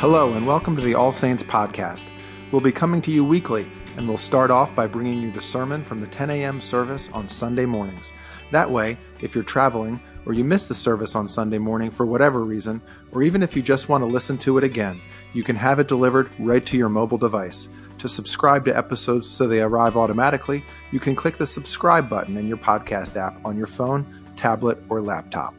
[0.00, 2.08] Hello, and welcome to the All Saints Podcast.
[2.50, 5.84] We'll be coming to you weekly, and we'll start off by bringing you the sermon
[5.84, 6.58] from the 10 a.m.
[6.58, 8.14] service on Sunday mornings.
[8.50, 12.46] That way, if you're traveling, or you miss the service on Sunday morning for whatever
[12.46, 12.80] reason,
[13.12, 15.02] or even if you just want to listen to it again,
[15.34, 17.68] you can have it delivered right to your mobile device.
[17.98, 22.48] To subscribe to episodes so they arrive automatically, you can click the subscribe button in
[22.48, 25.54] your podcast app on your phone, tablet, or laptop.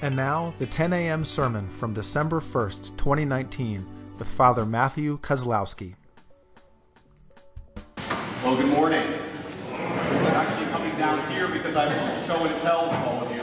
[0.00, 1.24] And now, the 10 a.m.
[1.24, 3.84] sermon from December 1st, 2019,
[4.16, 5.96] with Father Matthew Kozlowski.
[8.44, 9.02] Well, good morning.
[9.72, 13.42] I'm actually coming down here because I have show and tell with all of you.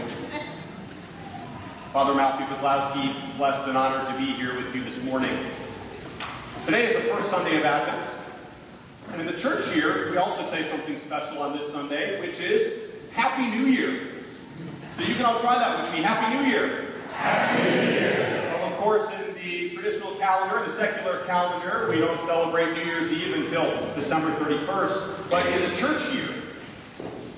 [1.92, 5.38] Father Matthew Kozlowski, blessed and honored to be here with you this morning.
[6.66, 8.14] Today is the first Sunday of Advent.
[9.12, 12.92] And in the church here, we also say something special on this Sunday, which is
[13.12, 14.08] Happy New Year.
[14.96, 16.02] So you can all try that with me.
[16.02, 16.86] Happy New Year.
[17.12, 18.50] Happy New Year.
[18.54, 23.12] Well, of course, in the traditional calendar, the secular calendar, we don't celebrate New Year's
[23.12, 25.30] Eve until December 31st.
[25.30, 26.30] But in the church year,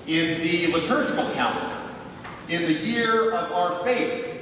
[0.06, 1.76] in the liturgical calendar,
[2.48, 4.40] in the year of our faith,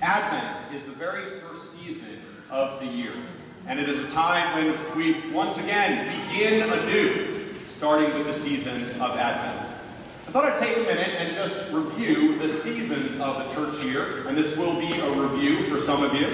[0.00, 3.12] Advent is the very first season of the year.
[3.66, 8.84] And it is a time when we once again begin anew, starting with the season
[9.00, 9.65] of Advent.
[10.26, 14.26] I thought I'd take a minute and just review the seasons of the church year,
[14.26, 16.26] and this will be a review for some of you.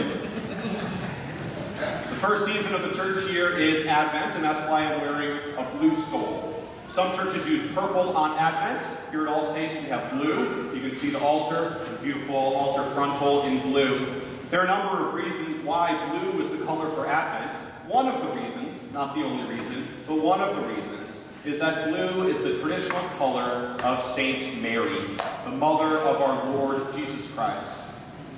[1.77, 5.65] The first season of the church year is Advent, and that's why I'm wearing a
[5.77, 6.65] blue stole.
[6.89, 8.89] Some churches use purple on Advent.
[9.11, 10.73] Here at All Saints, we have blue.
[10.75, 14.23] You can see the altar, beautiful altar frontal in blue.
[14.51, 17.55] There are a number of reasons why blue is the color for Advent.
[17.89, 21.02] One of the reasons, not the only reason, but one of the reasons,
[21.45, 25.01] is that blue is the traditional color of Saint Mary,
[25.45, 27.81] the mother of our Lord Jesus Christ.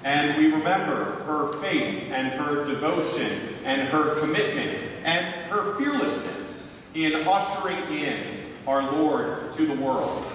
[0.05, 7.15] And we remember her faith and her devotion and her commitment and her fearlessness in
[7.27, 10.27] ushering in our Lord to the world.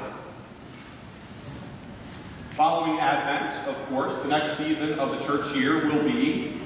[2.51, 6.57] Following Advent, of course, the next season of the church year will be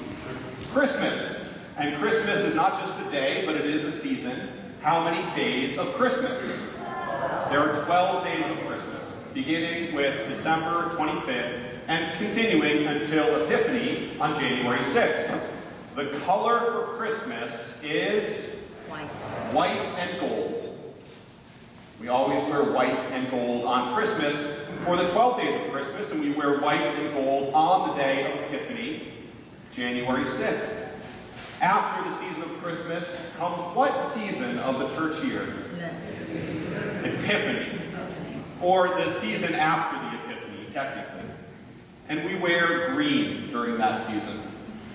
[0.72, 1.57] Christmas.
[1.77, 4.50] And Christmas is not just a day, but it is a season.
[4.83, 6.73] How many days of Christmas?
[7.49, 14.38] There are 12 days of Christmas, beginning with December 25th and continuing until Epiphany on
[14.38, 15.41] January 6th.
[15.95, 18.55] The color for Christmas is
[18.89, 19.07] White.
[19.53, 20.77] white and gold.
[22.01, 24.35] We always wear white and gold on Christmas
[24.79, 28.29] for the 12 days of Christmas, and we wear white and gold on the day
[28.29, 29.13] of Epiphany,
[29.73, 30.82] January 6th.
[31.61, 35.47] After the season of Christmas comes what season of the church year?
[37.03, 37.79] Epiphany,
[38.61, 41.29] or the season after the Epiphany, technically.
[42.09, 44.39] And we wear green during that season.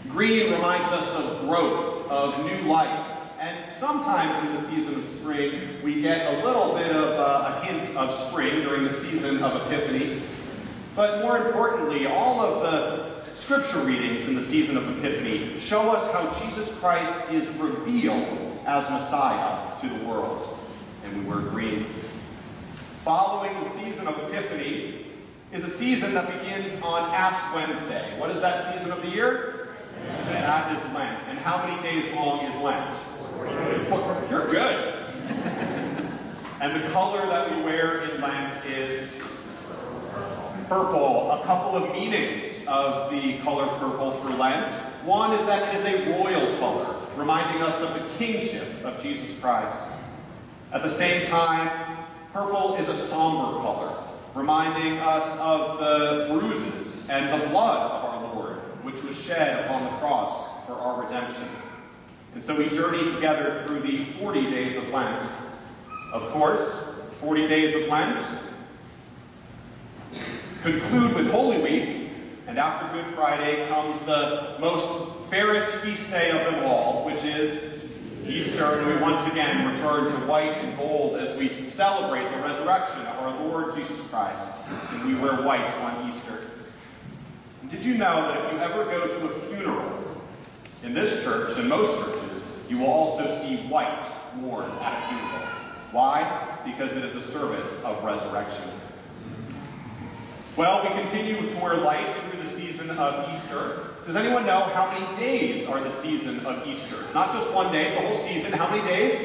[0.09, 3.07] Green reminds us of growth, of new life.
[3.41, 7.65] And sometimes in the season of spring, we get a little bit of uh, a
[7.65, 10.23] hint of spring during the season of Epiphany.
[10.97, 13.08] But more importantly, all of the
[13.49, 18.91] scripture readings in the season of Epiphany show us how Jesus Christ is revealed as
[18.91, 20.59] Messiah to the world.
[21.03, 21.87] And we wear green.
[23.05, 25.07] Following the season of Epiphany
[25.51, 28.21] is a season that begins on Ash Wednesday.
[28.21, 29.71] What is that season of the year?
[30.27, 31.27] That is Lent.
[31.29, 32.95] And how many days long is Lent?
[34.31, 34.95] You're good.
[36.61, 39.18] And the color that we wear in Lent is
[40.69, 41.33] purple.
[41.33, 44.71] A couple of meanings of the color purple for Lent.
[45.05, 49.39] One is that it is a royal color, reminding us of the kingship of Jesus
[49.41, 49.91] Christ.
[50.73, 53.97] At the same time, purple is a somber color,
[54.35, 59.85] reminding us of the bruises and the blood of our Lord, which was shed upon
[59.85, 61.49] the cross for our redemption.
[62.35, 65.23] And so we journey together through the 40 days of Lent.
[66.13, 68.23] Of course, 40 days of Lent
[70.63, 72.11] conclude with Holy Week,
[72.47, 77.85] and after Good Friday comes the most fairest feast day of them all, which is
[78.27, 83.01] Easter, and we once again return to white and gold as we celebrate the resurrection
[83.03, 86.41] of our Lord Jesus Christ, and we wear white on Easter.
[87.63, 90.23] And did you know that if you ever go to a funeral
[90.83, 95.49] in this church and most churches, you will also see white worn at a funeral?
[95.93, 96.59] Why?
[96.65, 98.65] Because it is a service of resurrection.
[100.59, 103.91] Well, we continue to wear light through the season of Easter.
[104.05, 107.01] Does anyone know how many days are the season of Easter?
[107.05, 108.51] It's not just one day, it's a whole season.
[108.51, 109.17] How many days?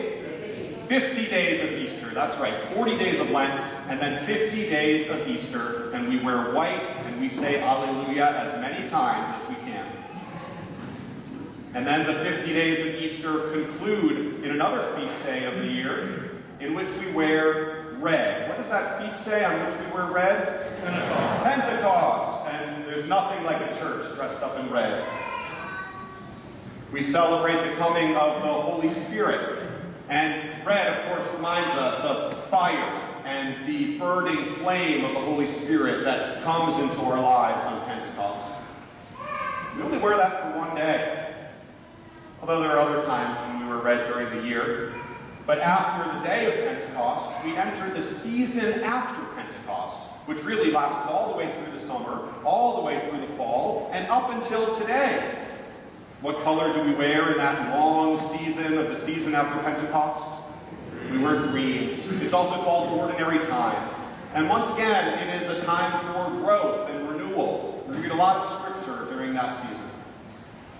[0.88, 2.12] 50 days of Easter.
[2.12, 2.54] That's right.
[2.76, 3.60] 40 days of Lent,
[3.90, 5.92] and then 50 days of Easter.
[5.94, 9.88] And we wear white and we say Alleluia as many times as we can.
[11.74, 16.30] And then the 50 days of Easter conclude in another feast day of the year
[16.60, 18.50] in which we wear red.
[18.50, 20.68] What is that feast day on which we wear red?
[20.84, 21.44] Pentecost.
[21.44, 22.48] Pentecost.
[22.50, 25.04] And there's nothing like a church dressed up in red.
[26.92, 29.68] We celebrate the coming of the Holy Spirit.
[30.10, 35.48] And red, of course, reminds us of fire and the burning flame of the Holy
[35.48, 38.52] Spirit that comes into our lives on Pentecost.
[39.78, 41.34] We only wear that for one day.
[42.42, 44.94] Although there are other times when we wear red during the year.
[45.46, 51.06] But after the day of Pentecost, we enter the season after Pentecost, which really lasts
[51.10, 54.74] all the way through the summer, all the way through the fall, and up until
[54.76, 55.38] today.
[56.22, 60.46] What color do we wear in that long season of the season after Pentecost?
[61.12, 62.22] We wear green.
[62.22, 63.90] It's also called ordinary time.
[64.34, 67.84] And once again, it is a time for growth and renewal.
[67.90, 69.90] We read a lot of scripture during that season.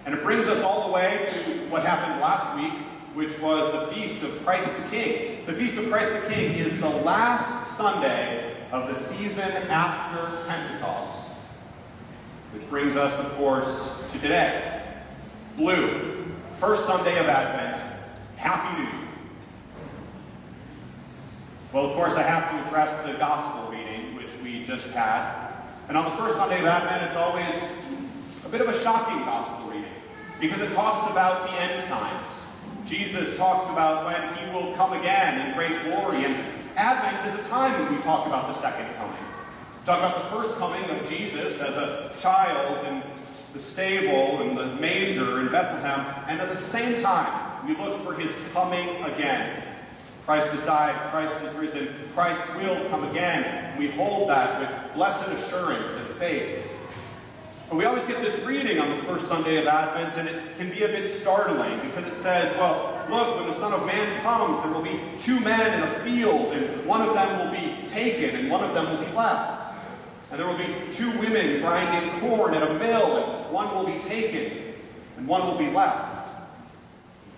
[0.06, 2.74] And it brings us all the way to what happened last week,
[3.14, 5.46] which was the Feast of Christ the King.
[5.46, 11.30] The Feast of Christ the King is the last Sunday of the season after Pentecost.
[12.54, 14.82] Which brings us, of course, to today.
[15.58, 16.26] Blue,
[16.60, 17.84] first Sunday of Advent.
[18.38, 19.08] Happy New Year.
[21.72, 25.54] Well, of course, I have to address the gospel reading, which we just had.
[25.88, 27.54] And on the first Sunday of Advent, it's always
[28.44, 29.86] a bit of a shocking gospel reading
[30.40, 32.48] because it talks about the end times.
[32.94, 36.36] Jesus talks about when he will come again in great glory, and
[36.76, 39.18] Advent is a time when we talk about the second coming.
[39.80, 43.02] We talk about the first coming of Jesus as a child in
[43.54, 48.14] the stable and the manger in Bethlehem, and at the same time, we look for
[48.14, 49.64] his coming again.
[50.28, 53.76] Christ has died, Christ has risen, Christ will come again.
[53.80, 56.64] We hold that with blessed assurance and faith.
[57.74, 60.70] But we always get this reading on the first Sunday of Advent, and it can
[60.70, 64.62] be a bit startling because it says, well, look, when the Son of Man comes,
[64.62, 68.36] there will be two men in a field, and one of them will be taken,
[68.36, 69.76] and one of them will be left.
[70.30, 74.00] And there will be two women grinding corn at a mill, and one will be
[74.00, 74.76] taken,
[75.18, 76.13] and one will be left.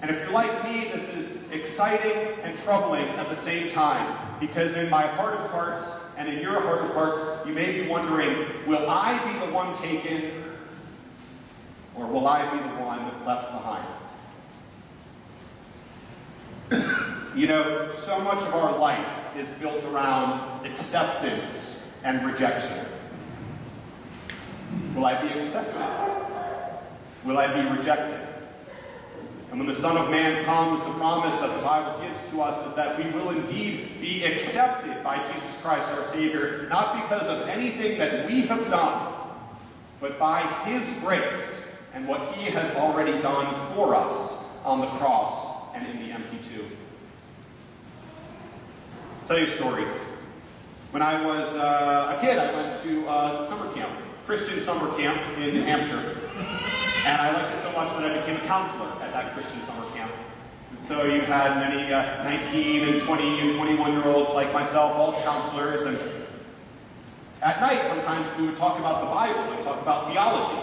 [0.06, 4.16] And if you're like me, this is exciting and troubling at the same time.
[4.40, 7.88] Because in my heart of hearts and in your heart of hearts, you may be
[7.88, 10.44] wondering will I be the one taken
[11.96, 13.52] or will I be the one left
[16.70, 17.34] behind?
[17.36, 22.86] you know, so much of our life is built around acceptance and rejection.
[24.94, 25.82] Will I be accepted?
[27.24, 28.35] Will I be rejected?
[29.50, 32.66] And when the Son of Man comes, the promise that the Bible gives to us
[32.68, 37.48] is that we will indeed be accepted by Jesus Christ our Savior, not because of
[37.48, 39.14] anything that we have done,
[40.02, 45.74] but by His grace and what He has already done for us on the cross
[45.74, 46.70] and in the empty tomb.
[49.22, 49.86] I'll tell you a story.
[50.92, 55.22] When I was uh, a kid, I went to uh, summer camp, Christian summer camp
[55.38, 56.85] in New Hampshire.
[57.06, 59.86] And I liked it so much that I became a counselor at that Christian summer
[59.94, 60.12] camp.
[60.72, 64.94] And so you had many uh, 19 and 20 and 21 year olds like myself,
[64.96, 65.84] all counselors.
[65.84, 66.00] And
[67.44, 70.60] at night, sometimes we would talk about the Bible and talk about theology,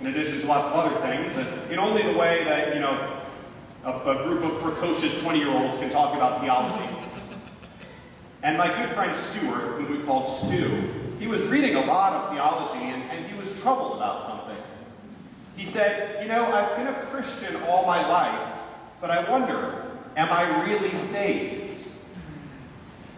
[0.00, 3.22] in addition to lots of other things, and in only the way that, you know,
[3.84, 6.84] a, a group of precocious 20 year olds can talk about theology.
[8.42, 10.90] And my good friend Stuart, whom we called Stu,
[11.20, 14.55] he was reading a lot of theology and, and he was troubled about something.
[15.56, 18.58] He said, You know, I've been a Christian all my life,
[19.00, 19.82] but I wonder,
[20.16, 21.86] am I really saved?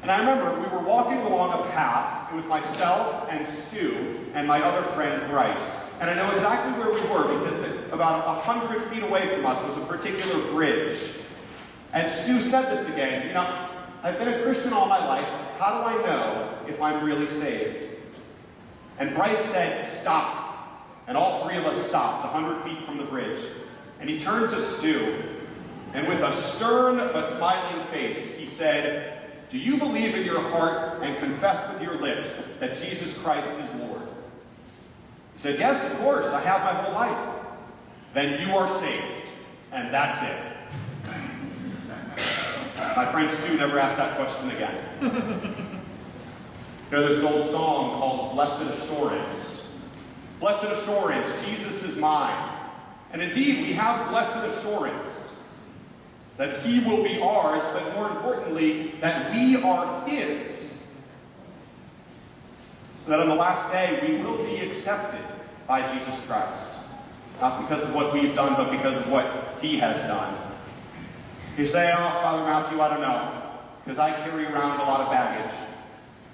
[0.02, 2.33] And I remember we were walking along a path.
[2.33, 5.90] It was myself and Stu and my other friend Bryce.
[6.00, 7.57] And I know exactly where we were because
[7.92, 10.99] about a hundred feet away from us was a particular bridge.
[11.92, 13.68] And Stu said this again, you know,
[14.02, 15.26] I've been a Christian all my life.
[15.59, 17.88] How do I know if I'm really saved?
[18.99, 20.38] And Bryce said, Stop.
[21.09, 23.41] And all three of us stopped a hundred feet from the bridge.
[23.99, 25.17] And he turned to Stu,
[25.95, 31.03] and with a stern but smiling face, he said, Do you believe in your heart
[31.03, 34.03] and confess with your lips that Jesus Christ is Lord?
[35.33, 37.37] He said, Yes, of course, I have my whole life.
[38.12, 39.33] Then you are saved,
[39.73, 40.43] and that's it.
[42.97, 44.85] My friend Stu never asked that question again.
[46.91, 49.58] you know, there's an old song called Blessed Assurance.
[50.40, 52.57] Blessed assurance, Jesus is mine.
[53.12, 55.37] And indeed, we have blessed assurance
[56.37, 60.80] that he will be ours, but more importantly, that we are his.
[62.97, 65.21] So that on the last day, we will be accepted
[65.66, 66.71] by Jesus Christ.
[67.40, 70.37] Not because of what we've done, but because of what he has done.
[71.57, 73.42] You say, oh, Father Matthew, I don't know,
[73.85, 75.52] because I carry around a lot of baggage.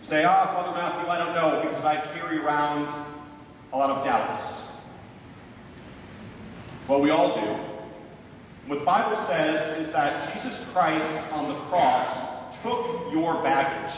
[0.00, 2.88] You say, ah, oh, Father Matthew, I don't know, because I carry around
[3.74, 4.70] a lot of doubts.
[6.86, 7.58] Well, we all do.
[8.68, 13.96] What the Bible says is that Jesus Christ on the cross took your baggage.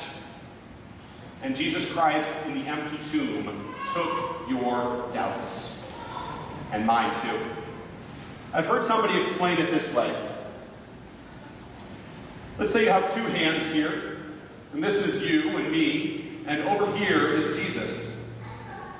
[1.43, 5.87] And Jesus Christ in the empty tomb took your doubts.
[6.73, 7.39] And mine too.
[8.55, 10.17] I've heard somebody explain it this way.
[12.59, 14.21] Let's say you have two hands here,
[14.73, 18.16] and this is you and me, and over here is Jesus.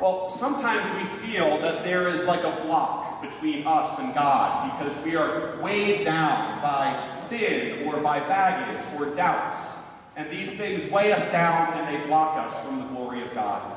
[0.01, 5.05] Well, sometimes we feel that there is like a block between us and God because
[5.05, 9.85] we are weighed down by sin or by baggage or doubts.
[10.15, 13.73] And these things weigh us down and they block us from the glory of God.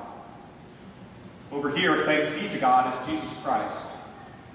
[1.53, 3.87] Over here, thanks be to God, is Jesus Christ.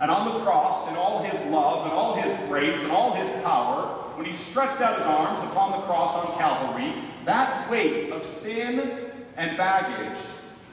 [0.01, 3.29] And on the cross, in all his love and all his grace and all his
[3.43, 6.95] power, when he stretched out his arms upon the cross on Calvary,
[7.25, 10.19] that weight of sin and baggage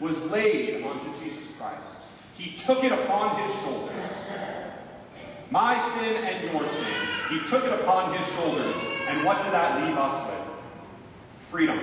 [0.02, 2.00] was laid onto Jesus Christ.
[2.36, 4.28] He took it upon his shoulders.
[5.52, 7.08] My sin and your sin.
[7.30, 8.76] He took it upon his shoulders.
[9.08, 10.48] And what did that leave us with?
[11.50, 11.80] Freedom.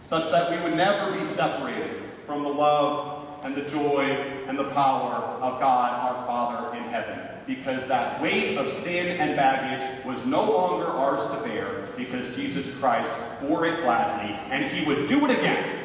[0.00, 4.04] Such that we would never be separated from the love and the joy
[4.46, 7.18] and the power of God our Father in heaven.
[7.46, 12.76] Because that weight of sin and baggage was no longer ours to bear because Jesus
[12.78, 15.77] Christ bore it gladly and he would do it again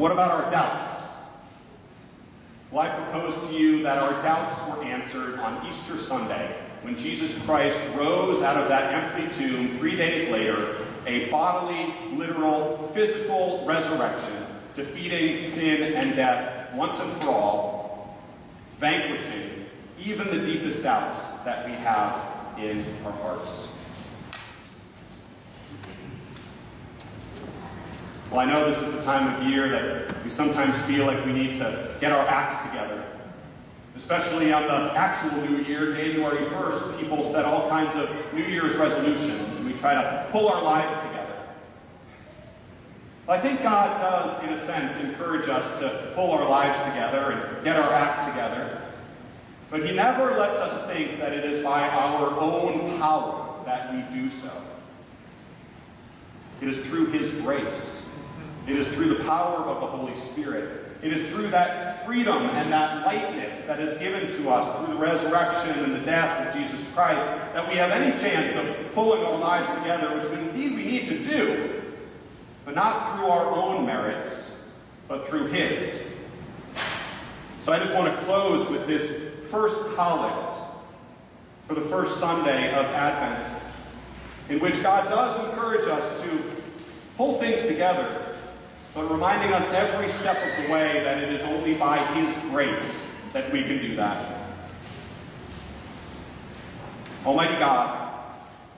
[0.00, 1.02] what about our doubts?
[2.70, 7.38] Well, I propose to you that our doubts were answered on Easter Sunday when Jesus
[7.44, 14.46] Christ rose out of that empty tomb three days later, a bodily, literal, physical resurrection,
[14.74, 18.16] defeating sin and death once and for all,
[18.78, 19.66] vanquishing
[20.02, 22.24] even the deepest doubts that we have
[22.58, 23.76] in our hearts.
[28.30, 31.32] Well, I know this is the time of year that we sometimes feel like we
[31.32, 33.04] need to get our acts together.
[33.96, 38.76] Especially on the actual new year, January 1st, people set all kinds of New Year's
[38.76, 41.34] resolutions, and we try to pull our lives together.
[43.26, 47.32] Well, I think God does, in a sense, encourage us to pull our lives together
[47.32, 48.80] and get our act together.
[49.70, 54.02] But He never lets us think that it is by our own power that we
[54.14, 54.52] do so.
[56.62, 58.09] It is through His grace
[58.70, 60.84] it is through the power of the Holy Spirit.
[61.02, 65.00] It is through that freedom and that lightness that is given to us through the
[65.00, 69.36] resurrection and the death of Jesus Christ that we have any chance of pulling our
[69.36, 71.82] lives together, which indeed we need to do,
[72.64, 74.68] but not through our own merits,
[75.08, 76.14] but through His.
[77.58, 79.10] So I just want to close with this
[79.50, 80.52] first collect
[81.66, 83.52] for the first Sunday of Advent,
[84.48, 86.40] in which God does encourage us to
[87.16, 88.19] pull things together
[88.94, 93.16] but reminding us every step of the way that it is only by His grace
[93.32, 94.36] that we can do that.
[97.24, 98.14] Almighty God,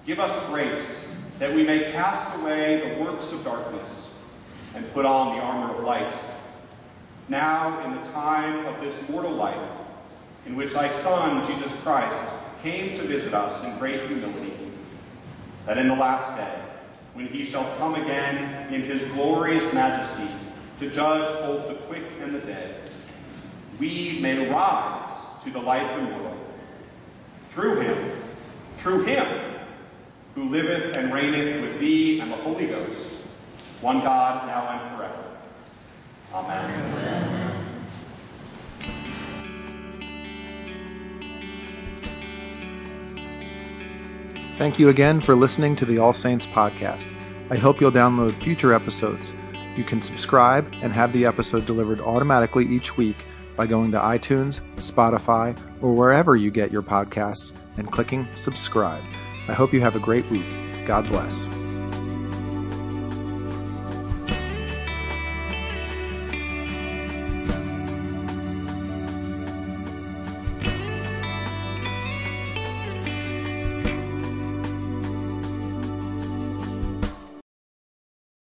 [0.05, 4.19] give us grace that we may cast away the works of darkness
[4.75, 6.15] and put on the armor of light.
[7.29, 9.71] Now, in the time of this mortal life,
[10.45, 12.29] in which thy Son, Jesus Christ,
[12.63, 14.53] came to visit us in great humility,
[15.67, 16.63] that in the last day,
[17.15, 20.29] when he shall come again in his glorious majesty
[20.79, 22.91] to judge both the quick and the dead,
[23.79, 26.37] we may rise to the life immortal.
[27.51, 28.23] Through him,
[28.79, 29.27] through him,
[30.35, 33.27] who liveth and reigneth with thee and the Holy Ghost,
[33.81, 35.25] one God, now and forever.
[36.33, 36.93] Amen.
[36.93, 37.42] Amen.
[44.63, 47.13] Thank you again for listening to the All Saints podcast.
[47.51, 49.35] I hope you'll download future episodes.
[49.77, 53.17] You can subscribe and have the episode delivered automatically each week
[53.57, 59.03] by going to iTunes, Spotify, or wherever you get your podcasts and clicking subscribe.
[59.49, 60.47] I hope you have a great week.
[60.87, 61.49] God bless.